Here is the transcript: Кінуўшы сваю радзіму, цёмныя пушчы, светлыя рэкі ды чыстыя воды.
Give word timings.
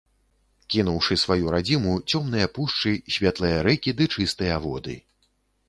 Кінуўшы 0.75 1.17
сваю 1.23 1.45
радзіму, 1.55 1.93
цёмныя 2.15 2.47
пушчы, 2.57 2.95
светлыя 3.19 3.61
рэкі 3.71 3.97
ды 4.01 4.11
чыстыя 4.17 4.59
воды. 4.69 5.01